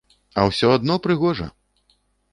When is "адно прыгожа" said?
0.77-1.47